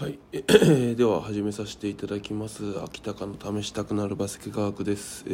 [0.00, 0.18] はい、
[0.96, 2.80] では始めさせていただきます。
[2.82, 5.26] 秋高の試したくなるバスケ科学です。
[5.26, 5.30] え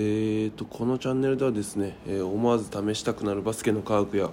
[0.46, 4.30] ーとこのチャンネルではですね、えー、思わず試したくなるバスケの科学や、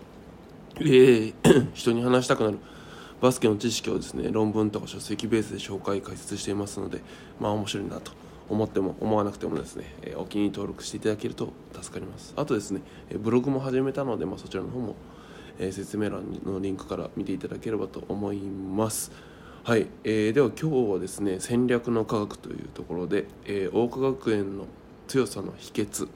[0.79, 1.33] えー、
[1.75, 2.57] 人に話したくなる
[3.21, 7.01] バスケの知識をですね論文とか書籍ベースで紹介解説していますので
[7.39, 8.11] まあ面白いなと
[8.49, 12.33] 思っても思わなくてもですね、えー、お気に入り登録していただけると助かります。
[12.35, 12.81] あとですね、
[13.11, 14.95] えブログも始めたので、まあ、そちらの方も、
[15.59, 19.11] え説明欄のリンクから見ていただければと思います。
[19.65, 24.65] はい、えー、では今日はですね戦略の科学というところで、えー、桜花学園の
[25.07, 26.09] 強さの秘訣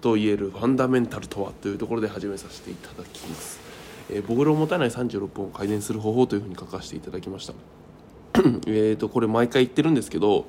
[0.00, 3.58] といえるファンダメンタルとはというところで始めさせていただきます、
[4.10, 7.54] えー、ボールを持たない36分を改善する方法というふうに書かせていただきました。
[8.68, 10.46] えとこれ毎回言ってるんですけど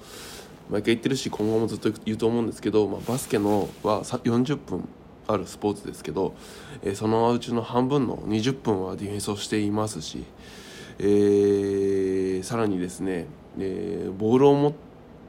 [0.70, 4.88] 毎回言ってるし今後もずっと言うと思うんですけど、まあ、バスケのは40分
[5.28, 6.36] あるスポーツですけど、
[6.84, 10.26] えー、そのうちの半分の20分はディフェンスをしていますし
[11.00, 13.28] えー、さらにですね、
[13.60, 14.74] えー、ボールを持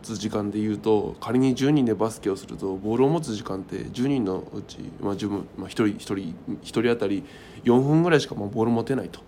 [0.02, 7.24] つ時間でいうと仮に10人でバスケをするとボールを持つ時間って10人のうち、まあ自分まあ、1人1人1人当たり
[7.64, 9.20] 4分ぐらいしかもボール持てないと。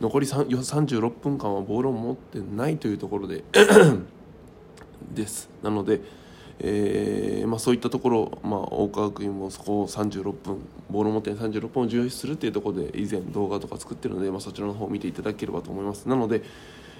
[0.00, 3.44] 残り36分間はボールを持ってないというところで
[5.14, 5.50] です。
[5.62, 6.00] なので、
[6.62, 10.58] えーまあ、そういったところ、まあ、大川学院もそこを36分
[10.90, 16.08] ボールを持って36分を重視するっていうところで以前動画とか作ってるので、まあ、そちらの方を見ていただければと思います。
[16.08, 16.42] なので、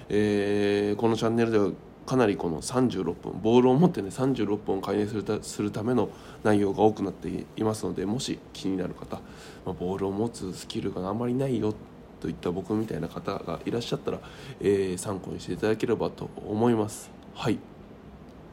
[0.09, 1.71] えー、このチャンネルでは
[2.05, 6.09] かなりこの36分ボールを持ってね36分を開演するたするための
[6.43, 9.17] 内容が多くなっていますのでもし気になる方、
[9.65, 11.75] まあ、ボールを持つスキルがあまりないよ
[12.19, 14.19] といった僕みたいな方がいらっしゃったら、
[14.59, 17.09] えー、参考にしていただければと思います。
[17.33, 17.57] はい。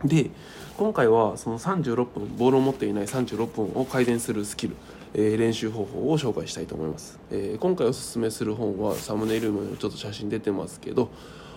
[0.05, 0.31] で
[0.77, 4.77] 今回はその36分ボールを持っていない36分を改善するスキル、
[5.15, 11.11] えー、練習方法を紹介したいと思います、えー、今回おすすめする本はサムネイルにもちょっと写真出てますけど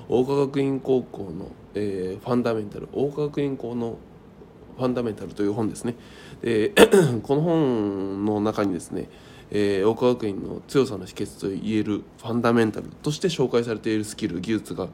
[0.09, 3.97] 桜花学院高校の、えー、ファンダメンタル桜花学院校の
[4.77, 5.95] ファンダメンタルという本ですね。
[6.41, 6.69] で
[7.21, 9.09] この本の中にですね
[9.53, 14.87] えー、桜花学院の強さの秘訣といえるファンダメンタルとして紹介されているスキル技術が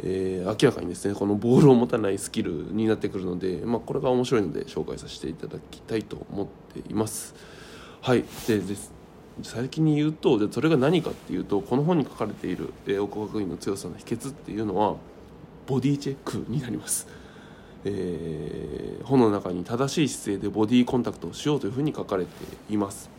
[0.00, 7.34] えー、明らかにですねこのボールを持たないスキルになってくるので、まあ、これが面白いので紹介させていただきたいと思っています。
[8.00, 8.24] はい。
[8.46, 8.92] でです
[9.42, 14.96] 先に言うとでそれが何かっていうとこの本に書かれている、えー、岡学院の強さの秘訣っていうのは
[15.66, 17.06] ボディチェックになります。
[17.84, 22.30] えー、本の中に正しい姿勢でボディコンタクトをしようというふうに書かれて
[22.68, 23.10] います。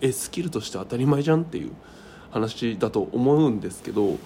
[0.00, 1.72] えスキルとして当たり前じゃんっていう
[2.30, 4.16] 話だと思うんですけど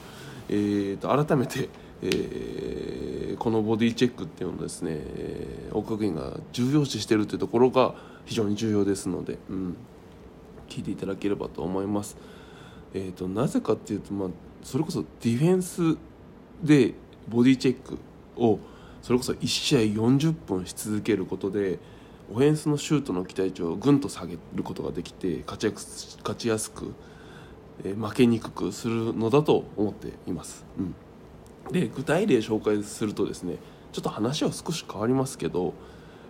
[0.49, 1.69] えーと、改めて、
[2.03, 7.95] えー、このボディチェックっていうのをですね、えー、学院が重要視してるっていうところが
[8.25, 9.77] 非常に重要ですので、うん、
[10.69, 12.17] 聞いていただければと思います。
[12.95, 14.29] えーと、なぜかっていうと、まあ、
[14.63, 15.97] それこそディフェンス
[16.63, 16.95] で
[17.29, 17.99] ボディチェック
[18.37, 18.59] を
[19.03, 21.79] それこそ1試合40分し続けることで
[22.33, 26.95] オフェンスのシュートの期待値をぐんと下げることができて勝ちやす勝ちやすく、
[27.83, 30.65] 負けにくくするのだと思っています。
[30.79, 33.57] うん、で具体例紹介するとですね
[33.93, 35.75] ちょっと話は少し変わりますけど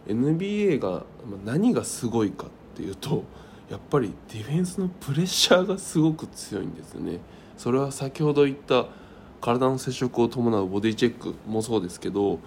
[0.07, 1.05] NBA が
[1.45, 3.25] 何がすごいかっていうと
[3.71, 7.21] やっぱりディフェンスのプレッシャーがすごく強いんですよね。
[7.57, 8.87] それは先ほど言った
[9.41, 12.39] 体の接触を伴うボディチェックもそうですけど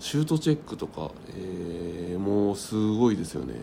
[0.00, 3.54] シュートチェックとか、えー、もうすごいですよね。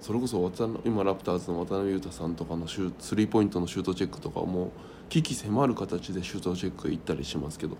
[0.00, 0.50] それこそ
[0.84, 4.72] 今ラプターズの渡辺裕太さんとかのシュスリーポイントのシュートチェックとかも
[5.10, 7.76] 危機迫る形でシュートチェック行ったりしますけど、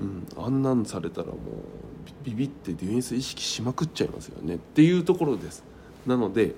[0.00, 1.36] うん、あんなんされたらもう
[2.24, 4.54] ビビってディフェンス意識しまくっちゃいますよね。
[4.54, 5.62] っていうところです。
[6.06, 6.54] なので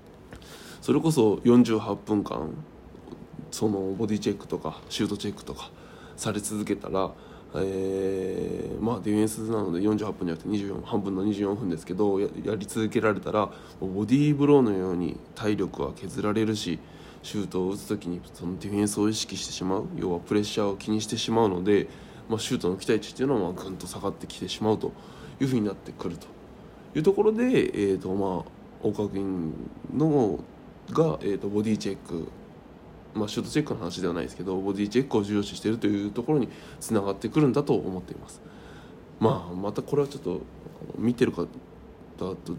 [0.82, 2.50] それこそ48分間
[3.50, 5.70] そのボディチェックとかシュートチェックとか
[6.16, 7.10] され続けたら
[7.54, 16.78] えー、まあディフェンスなので48分じゃなくて24半分の24分ですけどやり続けられたらボディーブローのように体力は削られるし
[17.22, 21.88] シュートを打つ時にそのディフェンスを意識してしまう要はプレッシャーを気にしてしまうので、
[22.28, 24.92] まあ、シュートの期待値っていうのはぐんと下がってきてしまうと
[25.40, 26.26] いうふうになってくると。
[26.94, 28.44] いうところで、えーとまあ、
[28.82, 29.52] 大川君
[29.94, 30.38] の
[30.90, 32.28] が、えーとボディチェック
[33.16, 36.48] まあ、シュートチェックの話ではないですけどボディチェックを重要視しているというところに
[36.80, 38.40] つながってくるんだと思っています。
[39.18, 40.40] まあ、またこれはちょっと
[40.98, 41.46] 見てる方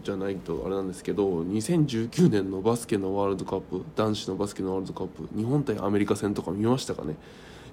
[0.02, 7.16] じゃないとあれなんですけど2019年のバスケのワールドカップ男子のバスケのワールドカップ日本対アメリカ戦とか見ましたかね、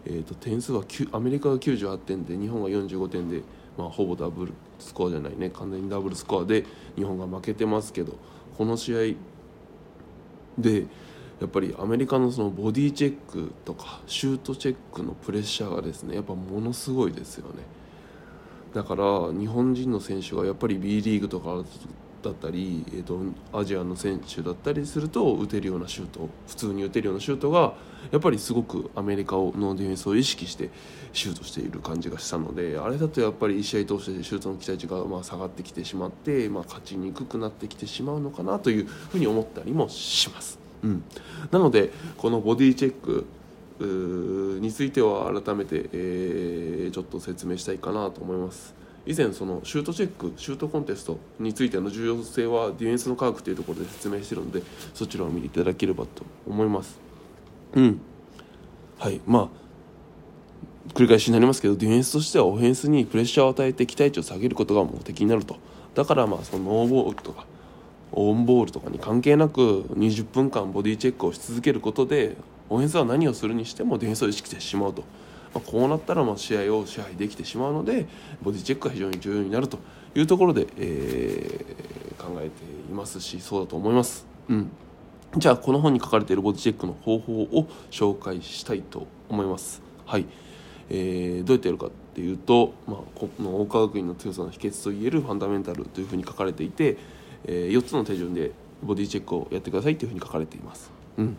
[0.06, 3.42] えーと、点数はアメリカが98点で日本が45点で、
[3.78, 6.66] まあ、ほぼダブルスコアじゃないね完全にダブルスコアで
[6.96, 8.18] 日本が負けてますけど
[8.58, 9.16] この試合
[10.58, 10.86] で
[11.40, 17.64] やっぱりアメリカのそのボディチェックとかシュートチェックのプレッシャーがですねやっぱものすごいですよね
[18.74, 21.64] だから日本人の選手がやっぱり B リーグとか
[22.22, 23.20] だったり、えーと、
[23.54, 27.74] アジアの選手だったりすると打てるようなシュート普通に打てるようなシュートが
[28.12, 30.70] やっぱりすごくアメリカのディフェンスを意識して
[31.14, 40.65] シュートしている感じがしたのであれだとやっぱり1試合通してシュートの期待値がま下がってきてしまって、まあ、勝ちにくくなってきてしまうのかなというふうに思ったりもします。
[40.86, 41.04] うん、
[41.52, 43.26] なのでこのボディチェック
[44.62, 48.74] については改めて、えー、ちょっと説明したいかなと思います。
[49.08, 54.64] 以前そのシュートチェックシュートコンテストについての重要性はディフェンスの科学というところで説明しているので
[54.96, 56.98] そちらを見ていただければと思います。
[57.74, 58.02] うん。
[58.98, 59.22] はい。
[59.28, 59.50] まあ
[60.94, 65.58] 繰り返しになりますけどディフェンスとしてはオフェンスにプレッシャーを与えて期待値を下げることが目的になると。
[65.94, 67.46] だからまあそのノーボールとか
[68.16, 72.36] オンボールとかに関係なく20分間ボディチェックをし続けることで
[72.70, 75.04] オフェンスは何をするにしてもディフェンスを意識してしまうと
[75.56, 78.06] まあ、こうなったらまあ試合を支配できてしまうので
[78.44, 79.80] ボディチェックが非常に重要になると
[80.14, 84.28] いうところで、えー、考えていますしそうだと思います。
[84.50, 84.70] うん
[85.38, 89.82] じゃあこの本に書かれているボディチェックの方法を紹介したいと思います。
[90.06, 90.26] はい、
[90.90, 96.96] えー、どうやってやるかっていうと、まあ、この大川学院の強さの秘訣といえるファンダメンタルというふうに書かれていて、
[97.46, 98.52] えー、4つの手順で
[98.84, 100.92] ボディチェックをやってくださいというふうに書かれています。
[101.18, 101.38] うん。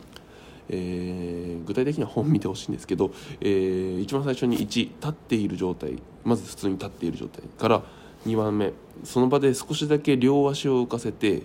[0.68, 7.82] えー、具体的には本見てほしいんですけど、えー、一番最初に1立っている状態まず普通に立っている状態から
[8.26, 8.72] 2番目
[9.04, 11.42] その場で少しだけ両足を浮かせて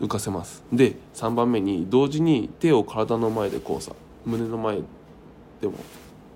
[0.00, 0.64] 浮かせます。
[0.72, 3.92] で3番目に同時に手を体の前で交差。
[4.24, 4.80] 胸の前
[5.60, 5.74] でも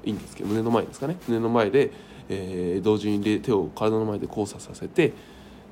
[0.04, 1.16] いいんですけど胸の前ですかね。
[1.26, 1.90] 胸の前で、
[2.28, 5.14] えー、同時に手を体の前で交差させて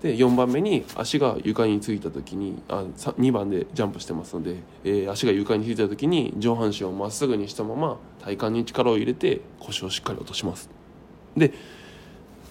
[0.04, 10.68] で4番目に足が床についた時にあ2番でジャンプしてますので、えー、足が床についた時に上半身をまっすぐにしたまま体幹に力を入れて腰をしっかり落とします。
[11.38, 11.54] で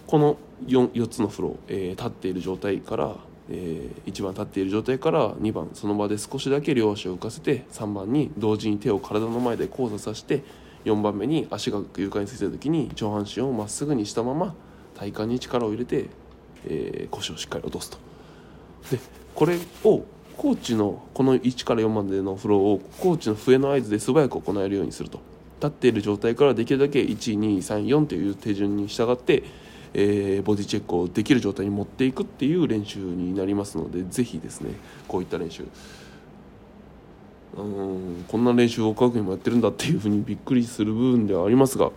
[0.07, 3.15] この 4, 4つのフロー、えー、立っている状態から、
[3.51, 10.41] えー、1番立っている状態から2番その場で少しだけ両足を浮かせて3番に同時に手を体の前で交差させて
[10.85, 14.55] 4番目に足が床についた時に上半身をまっすぐにしたまま
[14.95, 16.09] 体幹に力を入れて
[16.67, 17.97] えー、腰をしっかり落とすと。
[18.91, 18.99] で
[19.35, 20.03] これを
[20.37, 25.19] コーチのこの1から4までのフローをコーチの笛の合図で素早く行えるようにすると。
[25.63, 29.43] 立っている状態からできるだけ1234という手順に従って、
[29.93, 34.71] えー、ボディチェックをできる状態に持っていくっていう練習になりますのでぜひですね
[35.07, 35.63] こういった練習。
[37.55, 41.91] うんこんな練習を科学にもやってるんだっていうふうにびっくりする部分ではありますが、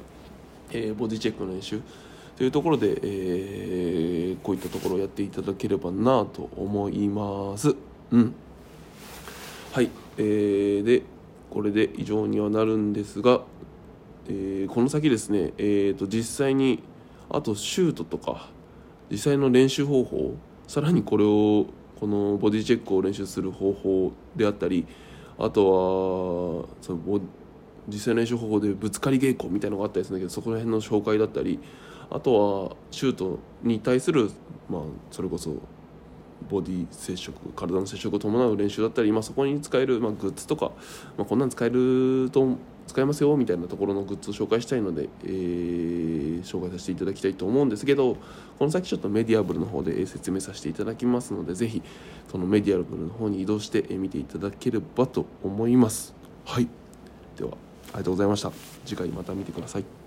[0.71, 1.81] えー、ボディチェックの練習。
[2.37, 7.75] というところで、えー、こういったところをやっていただければなと思います。
[8.11, 8.35] うん。
[9.73, 9.91] はい。
[10.19, 11.03] えー、で、
[11.51, 13.41] これで以上にはなるんですが、
[14.29, 16.83] えー、この先ですね、えーと、実際に
[17.31, 18.49] あとシュートとか
[19.11, 20.35] 実際の練習方法
[20.67, 21.67] さらにこれを
[22.01, 24.87] このボディチェックを練習する方法であったり
[25.39, 27.21] あとはその
[27.89, 31.61] 実際の練習方法でぶつかり稽古みたいなのがあったりするんだけどそこら辺の紹介だったり
[32.11, 34.31] あとはシュートに対する、
[34.69, 35.57] まあ、それこそ
[36.49, 40.73] ボディ接触体の接触を伴う練習だったり、まあ、そこに使える、まあ、グッズとか、
[41.17, 42.57] まあ、こんなん使えると
[42.87, 48.17] 使えますよみたいなところのグッズを紹介したいので、えー、紹介させていただきたいと思うんですけど
[48.59, 51.83] この先ちょっとメディアブルの方で説明させていただきますのでぜひ
[52.31, 56.15] そのメディアブルの方に移動して見ていただければと思います。
[56.45, 56.69] はい
[57.37, 57.66] では
[57.97, 58.53] りがとうございました。
[58.85, 60.06] 次回また見てください。